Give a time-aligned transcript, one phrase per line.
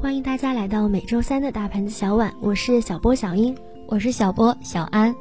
[0.00, 3.52] 欢迎大家来到每周三的大盘子小碗，我是小波小英，
[3.88, 5.12] 我是小波小安。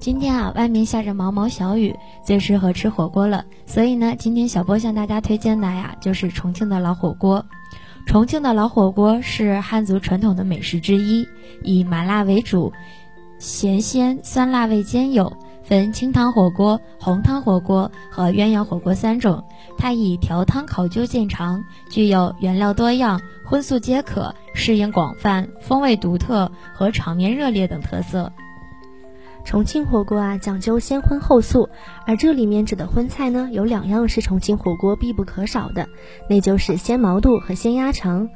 [0.00, 1.94] 今天啊，外面下着毛毛小雨，
[2.24, 3.44] 最适合吃火锅了。
[3.64, 7.46] 所以呢，今天小波向大家推荐的呀，就是重庆的老火锅。
[8.08, 11.24] 重庆的老火锅是汉族传统的美食之一，
[11.62, 12.72] 以麻辣为主，
[13.38, 15.32] 咸鲜酸辣味兼有。
[15.68, 19.44] 分清汤火锅、红汤火锅和鸳鸯火锅三种。
[19.76, 28.32] 它以调汤考究见长，具有原料多样、荤素皆可、适应广泛、风味独特和场面热烈等特色。
[29.48, 31.70] 重庆火锅啊，讲究先荤后素，
[32.04, 35.88] 而这里面指的荤菜呢，有两样是重庆火锅必不可少的，
[36.28, 38.28] 那就是鲜毛肚和鲜鸭肠。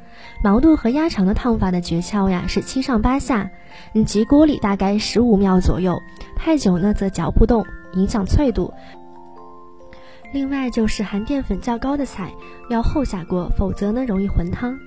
[0.43, 3.51] 毛肚和鸭肠的烫法的诀窍呀，是七上八下，
[3.93, 6.01] 你急锅里大概十五秒左右，
[6.35, 8.73] 太久呢则嚼不动，影响脆度。
[10.33, 12.33] 另外就是含淀粉较高的菜，
[12.71, 14.79] 要后下锅，否则呢容易混汤。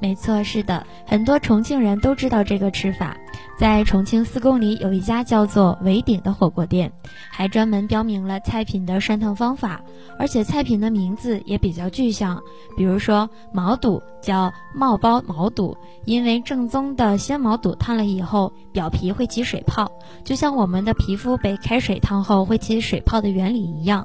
[0.00, 3.18] 没错，是的，很多重庆人都知道这个吃法。
[3.58, 6.92] 在重庆四公里有一家叫做“维鼎”的火锅店，
[7.30, 9.80] 还专门标明了菜品的涮烫方法，
[10.18, 12.42] 而且菜品的名字也比较具象。
[12.76, 19.90] 比如说毛肚叫冒包毛肚，因为正宗的鲜毛肚烫了以后表皮会起水泡，
[20.24, 24.04] 就像我们的皮肤被开水烫后会起水泡的原理一样。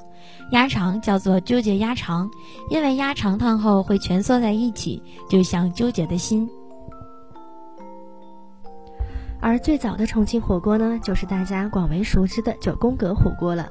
[0.51, 2.29] 鸭肠叫做纠结鸭肠，
[2.69, 6.47] 因为鸭肠烫后会蜷缩在一起，就像纠结的心。
[9.41, 13.69] 而最早的重庆火锅呢，就是大家广为熟知的九宫格火锅了。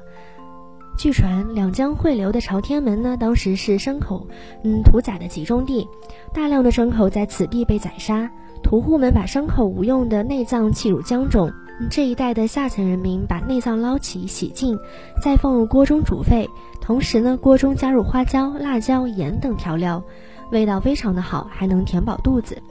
[0.97, 4.27] 据传，两江汇流的朝天门呢，当时是牲口，
[4.63, 5.87] 嗯，屠宰的集中地，
[6.33, 8.29] 大量的牲口在此地被宰杀，
[8.61, 11.49] 屠户们把牲口无用的内脏弃入江中。
[11.89, 14.77] 这一带的下层人民把内脏捞起、洗净，
[15.23, 16.49] 再放入锅中煮沸，
[16.81, 20.03] 同时呢，锅中加入花椒、辣椒、盐等调料，
[20.51, 22.61] 味道非常的好，还能填饱肚子。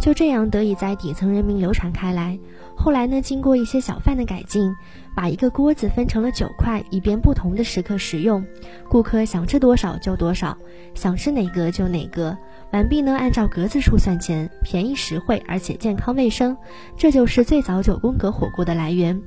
[0.00, 2.38] 就这样得以在底层人民流传开来。
[2.76, 4.72] 后来呢，经过一些小贩的改进，
[5.14, 8.44] 把一个锅子分成了九块，以便不同的食客食用。
[8.88, 10.56] 顾客想吃多少就多少，
[10.94, 12.36] 想吃哪个就哪个。
[12.72, 16.56] 完毕呢，按照格子数算钱，便宜实惠，而且健康卫生。
[16.96, 19.20] 这就是最早九宫格火锅的来源。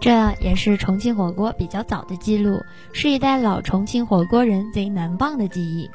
[0.00, 2.62] 这也是重庆火锅比较早的记录，
[2.94, 5.90] 是一代老重庆火锅人最难忘的记忆。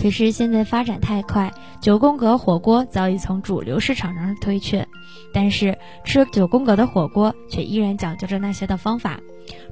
[0.00, 4.86] 可是现在发展太快，九宫格火锅早已从主流市场上退却，
[5.34, 9.18] 但是吃九宫格的火锅却依然讲究着那些的方法。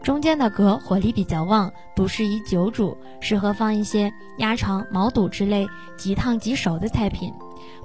[0.02, 7.32] 中间的格火力比较旺，不适宜久煮，适合放一些鸭肠、毛肚之类即烫即熟的菜品。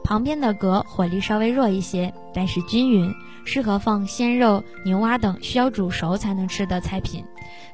[0.03, 3.13] 旁边的格火力稍微弱一些，但是均匀。
[3.45, 7.23] 适合放鲜肉、牛蛙等需要煮熟才能吃的菜品。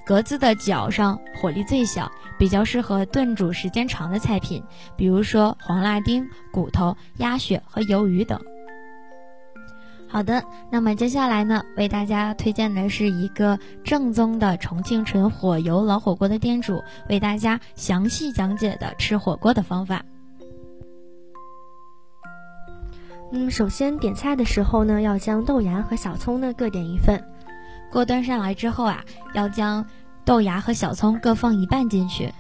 [0.06, 4.64] 格子的角上火力最小，比较适合炖煮时间长的菜品，
[4.96, 8.40] 比如说黄辣丁、骨头、鸭血和鱿鱼等。
[10.10, 10.42] 好的，
[10.72, 20.02] 那么接下来呢，为大家推荐的是一个正宗的重庆纯火油老火锅的店主为大家详细讲解的吃火锅的方法。
[23.32, 27.24] 嗯，首先点菜的时候呢，要将豆芽和小葱呢各点一份。
[27.92, 29.86] 锅端上来之后啊，要将
[30.24, 32.34] 豆芽和小葱各放一半进去。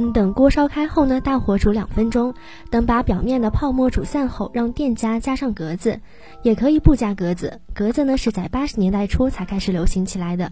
[0.00, 2.34] 嗯，等锅烧开后呢，大火煮两分钟。
[2.68, 6.00] 等把表面的泡沫煮散后，让店家加上格子，
[6.42, 7.60] 也可以不加格子。
[7.72, 10.50] 格子呢是在八十年代初才开始流行起来的。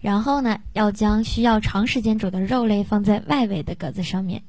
[0.00, 4.42] 然后呢，要将需要长时间煮的肉类放在外围的格子上面。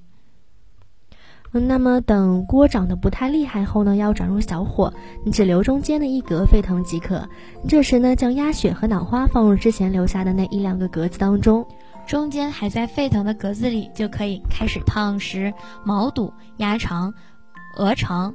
[1.51, 4.93] 那么等锅长得不太厉害后呢，要转入小火，
[5.25, 7.27] 你只留中间的一格沸腾即可。
[7.67, 11.65] 这时呢，将鸭血和脑花放入之前留下的那一两个格子当中，
[12.05, 15.53] 中间还在沸腾的格子里就可以开始烫食
[15.83, 17.13] 毛肚、鸭肠、
[17.77, 18.33] 鹅肠。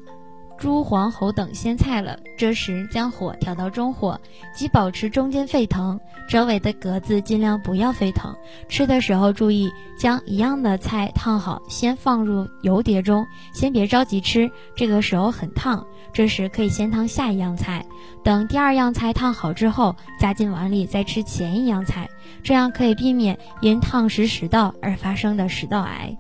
[0.63, 4.21] 猪黄喉等鲜菜了，这时将火调到中火，
[4.55, 8.33] 即保持中间沸腾，周围的格子尽量不要沸腾。
[8.69, 15.85] 吃的时候注意将一样的菜烫好，先放入油碟中，先别着急吃，这个时候很烫。
[16.13, 17.85] 这时可以先烫下一样菜，
[18.23, 22.09] 等第二样菜烫好之后，加进碗里再吃前一样菜，
[22.45, 26.17] 这样可以避免因烫食食道而发生的食道癌。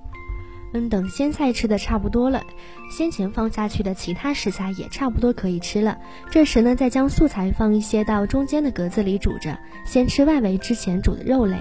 [0.75, 2.43] 嗯，等鲜菜吃的差不多了，
[2.91, 5.99] 先前放下去的其他食材也差不多可以吃了。
[6.31, 11.57] 这时呢，再将素菜放一些到中间的格子里煮着，先吃外围之前煮的肉类。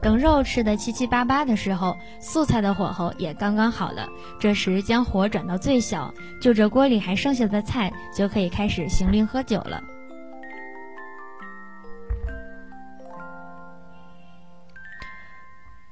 [0.00, 4.08] 等肉吃的七七八八的时候，素菜的火候也刚刚好了。
[4.38, 9.82] 这时将火转到最小，就着锅里还剩下的菜，就可以开始行令喝酒了。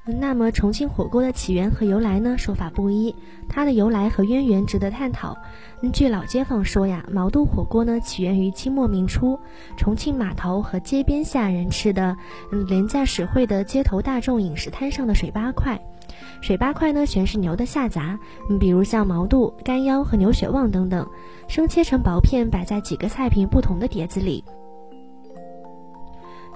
[0.08, 2.38] 那么重庆火锅的起源和由来呢？
[2.38, 3.12] 说法不一，
[3.48, 5.36] 它的由来和渊源值得探讨。
[5.92, 9.36] 据老街坊说呀，毛肚火锅呢起源于清末明初，
[9.76, 12.16] 重庆码头和街边下人吃的，
[12.52, 15.80] 嗯，廉价实惠的街头大众饮食摊上的水八块。
[16.40, 18.16] 水八块呢全是牛的下杂，
[18.60, 21.04] 比如像毛肚、干腰和牛血旺等等，
[21.48, 24.44] 生切成薄片，摆在几个菜品不同的碟子里。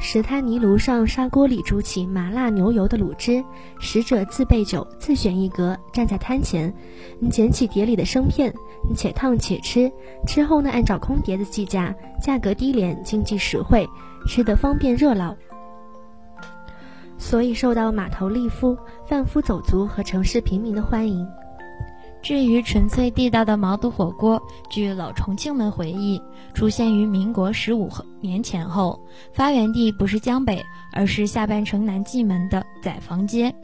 [0.03, 3.45] 石滩泥炉上，砂锅里煮起麻辣牛油的卤汁，
[3.79, 6.73] 食者自备酒，自选一格，站在摊前，
[7.31, 8.53] 捡起碟里的生片，
[8.97, 9.93] 且烫且吃。
[10.27, 13.87] 之后呢，按照空碟子计价，价格低廉，经济实惠，
[14.27, 15.37] 吃得方便热闹，
[17.19, 18.77] 所以受到码头吏夫、
[19.07, 21.29] 贩夫走卒和城市平民的欢迎。
[22.23, 26.21] 至于纯粹地道的毛肚火锅，据老重庆们回忆，
[26.53, 27.89] 出现于民国十五
[28.21, 29.01] 年前后，
[29.33, 30.63] 发源地不是江北，
[30.93, 33.55] 而是下半城南纪门的宰房街。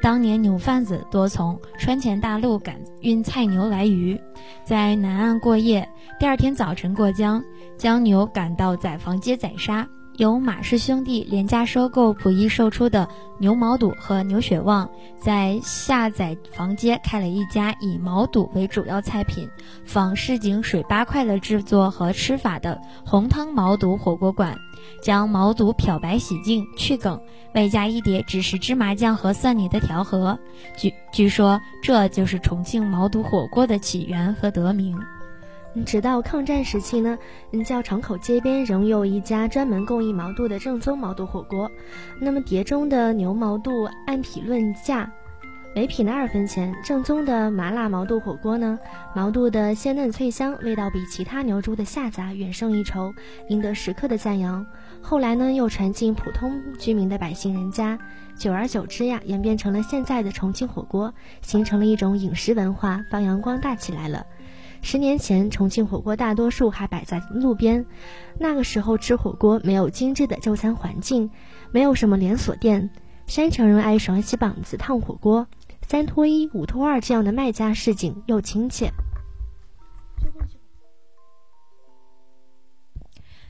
[0.00, 4.18] 当年牛贩子多从川黔大陆赶运菜牛来渝，
[4.64, 5.88] 在南岸过夜，
[6.20, 7.42] 第二天早晨过江，
[7.76, 9.86] 将牛赶到宰房街宰杀。
[10.16, 13.08] 由马氏兄弟廉价收购溥仪售出的
[13.38, 14.88] 牛毛肚和牛血旺，
[15.18, 19.48] 在下载房街开了一家以毛肚为主要菜品、
[19.84, 24.56] 仿市井水八块的制作和吃法的红汤毛肚火锅馆，
[25.02, 27.20] 将毛肚漂白洗净去梗，
[27.54, 30.38] 外加一碟只是芝麻酱和蒜泥的调和。
[30.76, 34.96] 据据说，这就是重庆毛肚火锅的起源和得名。
[35.84, 37.18] 直到抗战时期呢，
[37.64, 41.70] 窖场口街边仍有一家专门供应毛肚的正宗毛肚火锅。
[42.20, 43.70] 那么碟中的牛毛肚
[44.06, 45.10] 按匹论价，
[45.74, 46.72] 每匹呢二分钱。
[46.84, 48.78] 正宗的麻辣毛肚火锅呢，
[49.16, 53.12] 毛肚的鲜嫩脆香，味道比其他牛猪的下杂远胜一筹，
[53.48, 54.64] 赢得食客的赞扬。
[55.02, 57.98] 后来呢，又传进普通居民的百姓人家，
[58.36, 61.12] 久而久之呀，演变成了现在的重庆火锅，
[61.42, 64.24] 形成了一种饮食文化，发扬光大起来了。
[64.84, 67.86] 十年前，重庆火锅大多数还摆在路边。
[68.38, 71.30] 那个时候吃火锅没有精致的就餐环境，
[71.72, 72.90] 没有什么连锁店。
[73.26, 75.48] 山城人爱甩起膀子烫火锅，
[75.88, 78.92] 三拖一、五拖二这样的卖家市井又亲切。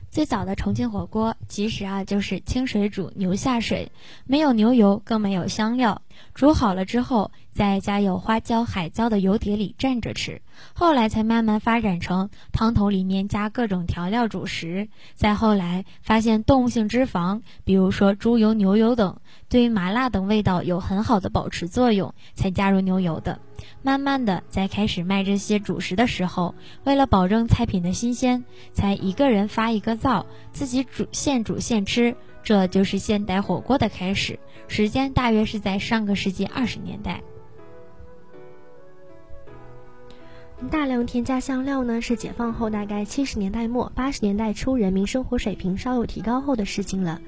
[0.09, 3.91] 最早的重庆火锅其实啊就是清水煮牛下水，
[4.25, 6.01] 没有牛油，更没有香料，
[6.33, 10.41] 煮好了之后再加有花椒、海椒的油碟里蘸着吃。
[10.73, 14.87] 后来才慢慢发展成汤头里面加各种调料主食。
[15.13, 19.17] 再后来发现动物性脂肪，比如说猪油、牛油等，
[19.49, 23.39] 对麻辣等味道有很好的保持作用，才加入牛油的。
[23.81, 32.15] 慢慢的，在开始卖这些主食的时候，为了保证菜品的新鲜，才一个人发一个灶，自己煮现煮现吃，
[32.45, 34.39] 这就是现代火锅的开始。
[34.67, 37.21] 时间大约是在上个世纪二十年代。
[40.71, 47.19] 大量添加香料呢，是解放后大概七十年代末八十年代初人民生活水平稍有提高后的事情了。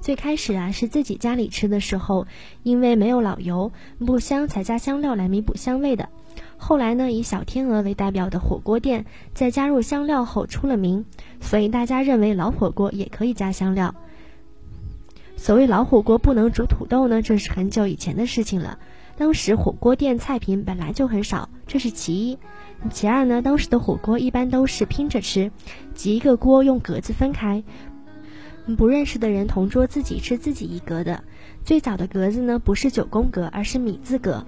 [0.00, 2.26] 最开始啊，是自己家里吃的时候，
[2.62, 6.10] 因为没有老油不香，才加香料来弥补香味的。
[6.58, 11.06] 后来呢，以小天鹅为代表的火锅店在加入香料后出了名，
[11.40, 13.94] 所以大家认为老火锅也可以加香料。
[15.36, 18.78] 所谓老火锅不能煮土豆呢，这是很久以前的事情了。
[19.16, 22.38] 当时火锅店菜品本来就很少，这是其一。
[22.90, 25.52] 其二呢，当时的火锅一般都是拼着吃，
[25.94, 27.62] 几一个锅用格子分开，
[28.76, 31.22] 不认识的人同桌自己吃自己一格的。
[31.64, 34.44] 最早的格子呢，不是九宫格，而是米字格。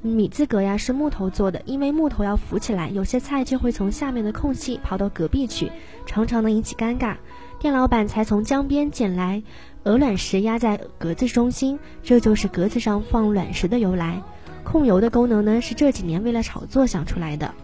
[0.00, 5.72] 米字格呀是木头做的，因为木头要浮起来，有些菜就会从下面的空隙跑到隔壁去，
[6.06, 7.16] 常常能引起尴尬。
[7.58, 9.42] 店老板才从江边捡来
[9.84, 14.22] 鹅卵石压在格子中心，这就是格子上放卵石的由来。
[14.64, 17.54] 控油的功能呢，是这几年为了炒作想出来的，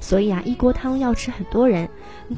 [0.00, 1.88] 所以啊，一锅汤要吃很多人。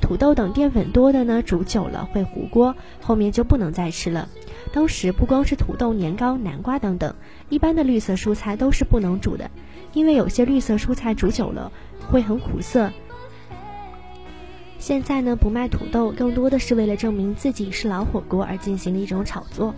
[0.00, 4.29] 土豆等淀粉多的呢，煮久了会糊锅，后面就不能再吃了。
[4.73, 7.14] 当时不光是土豆、年糕、南瓜等等，
[7.49, 9.50] 一般的绿色蔬菜都是不能煮的，
[9.95, 11.73] 因为有些绿色蔬菜煮久了
[12.11, 12.93] 会很苦涩。
[14.80, 19.75] 现在呢，不卖土豆，更多的是为了证明自己是老火锅而进行的一种炒作。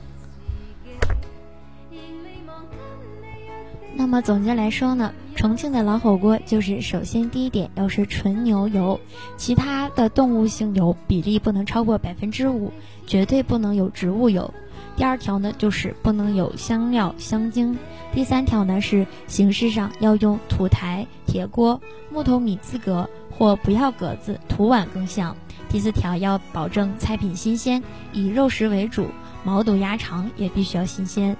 [3.94, 8.99] 那么总结来说呢，重庆的老火锅就是首先第一点要是纯牛油，
[9.37, 12.73] 其他的动物性油比例不能超过百分之五，
[13.06, 14.54] 绝对不能有植物油。
[14.97, 17.76] 第二条呢就是不能有香料香精。
[18.14, 21.80] 第三条呢是形式上要用土台、铁锅、
[22.11, 25.37] 木头米字格或不要格子土碗更像。
[25.69, 29.09] 第四条要保证菜品新鲜，以肉食为主，
[29.43, 31.37] 毛肚、鸭肠也必须要新鲜。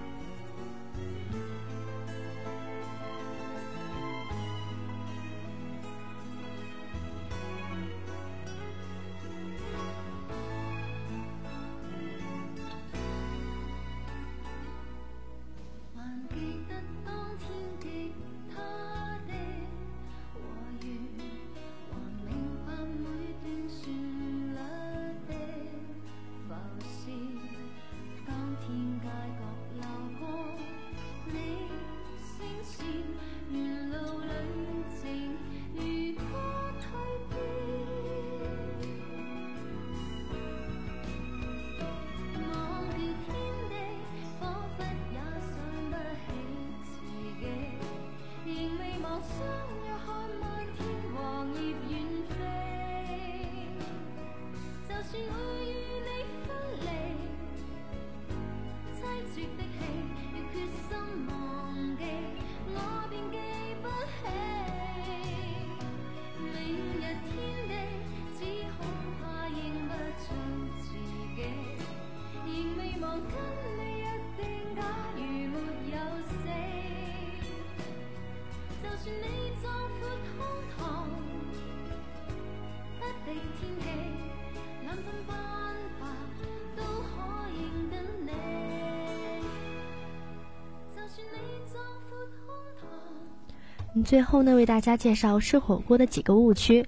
[94.03, 96.87] 最后呢，为大家介绍吃火锅的几个误区。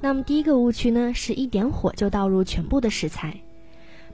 [0.00, 3.40] 那么第一个误区呢，是一点火就倒入全部的食材。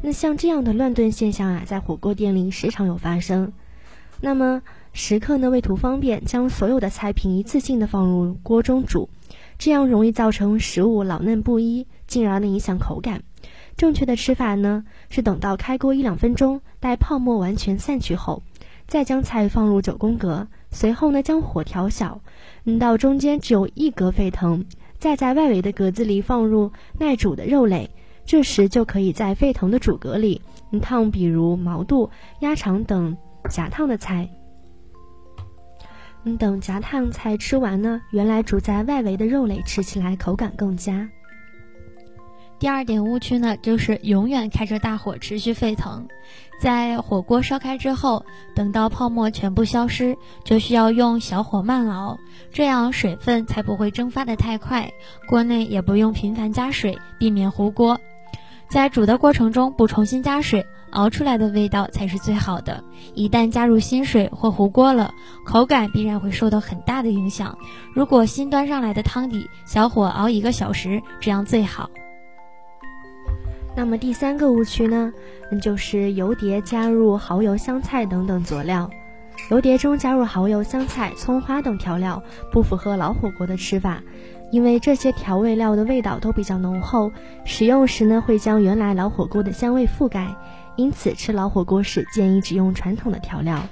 [0.01, 3.53] 那像这样的乱炖现象啊，在火锅店里时常有发生。
[4.21, 4.63] 那么
[4.93, 9.09] 食客呢，为图方便，将所有的菜品一次性的放入锅中煮，
[9.59, 13.23] 这样容易造成食物老嫩不一，进而呢影响口感。
[13.77, 18.43] 正确的吃法呢，是等到开锅一两分钟，待泡沫完全散去后，
[18.89, 22.23] 再将菜放入九宫格，随后呢将火调小，
[22.65, 24.65] 嗯，到中间只有一格沸腾，
[24.99, 27.91] 再在外围的格子里放入耐煮的肉类。
[28.25, 30.41] 这时就可以在沸腾的主格里
[30.81, 33.17] 烫，比如毛肚、鸭肠等
[33.51, 34.29] 夹烫的菜。
[36.39, 41.09] 等夹烫菜吃完呢，原来煮在外围的肉类吃起来口感更佳。
[42.59, 46.09] 第二点误区呢，就是永远开着大火持续沸腾，
[46.61, 52.19] 在火锅烧开之后，等到泡沫全部消失，就需要用小火慢熬，
[52.53, 54.91] 这样水分才不会蒸发的太快，
[55.29, 58.01] 锅内也不用频繁加水，避免糊锅。
[58.69, 62.83] 在煮的过程中不重新加水，熬出来的味道才是最好的。
[63.15, 65.15] 一旦加入新水或糊锅了，
[65.47, 67.57] 口感必然会受到很大的影响。
[67.95, 71.89] 如果新端上来的汤底，小火熬一个小时，这样最好。
[73.79, 75.13] 那么第三个误区呢，
[75.53, 78.91] 那就是油碟加入蚝油、香菜等等佐料。
[79.53, 82.21] 油碟中加入蚝油、香菜、葱花等调料，
[82.51, 84.03] 不符合老火锅的吃法。
[84.51, 87.13] 因为这些调味料的味道都比较浓厚，
[87.45, 90.27] 使用时呢会将原来老火锅的香味覆盖，
[90.75, 93.63] 因此吃老火锅时建议只用传统的调料。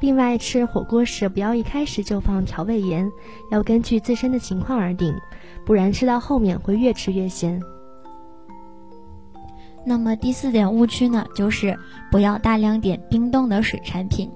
[0.00, 3.10] 另外，吃火锅时不要一开始就放调味盐，
[3.50, 5.12] 要根据自身的情况而定，
[5.66, 7.60] 不然吃到后面会越吃越咸。
[9.88, 11.74] 那么第四点误区呢，就是
[12.12, 14.30] 不要大量点冰冻的水产品。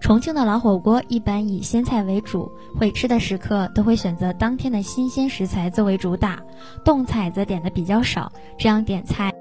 [0.00, 6.42] 重庆的老火锅一般以鲜菜为主，会吃的食客都会选择当天的新鲜食材作为主打，
[6.82, 9.35] 冻菜则点的比较少，这样点菜。